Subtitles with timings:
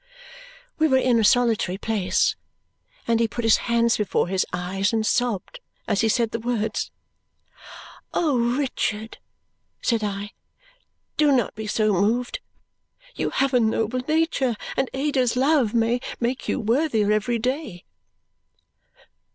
[0.79, 2.35] We were in a solitary place,
[3.07, 6.89] and he put his hands before his eyes and sobbed as he said the words.
[8.11, 9.19] "Oh, Richard!"
[9.79, 10.31] said I.
[11.17, 12.39] "Do not be so moved.
[13.13, 17.83] You have a noble nature, and Ada's love may make you worthier every day."